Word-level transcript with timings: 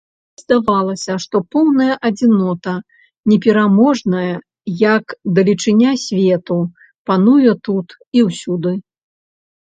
І 0.37 0.41
здавалася, 0.43 1.17
што 1.25 1.35
поўная 1.55 1.95
адзінота, 2.09 2.73
непераможная, 3.33 4.33
як 4.89 5.03
далечыня 5.37 5.91
свету, 6.07 6.59
пануе 7.13 7.51
тут 7.71 7.87
і 8.19 8.27
ўсюды. 8.33 8.71